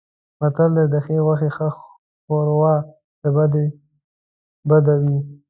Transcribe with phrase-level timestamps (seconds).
[0.39, 1.67] متل دی: د ښې غوښې ښه
[2.23, 2.73] شوروا
[3.21, 3.65] د بدې
[4.69, 5.17] بده وي.